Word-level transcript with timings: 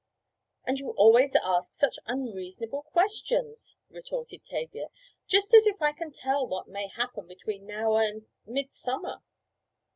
"And 0.65 0.79
you 0.79 0.93
always 0.97 1.35
ask 1.43 1.73
such 1.75 1.97
unreasonable 2.07 2.81
questions," 2.81 3.75
retorted 3.87 4.43
Tavia. 4.43 4.87
"Just 5.27 5.53
as 5.53 5.67
if 5.67 5.79
I 5.79 5.91
can 5.91 6.11
tell 6.11 6.47
what 6.47 6.67
may 6.67 6.87
happen 6.87 7.27
between 7.27 7.67
now 7.67 7.95
and—midsummer." 7.97 9.21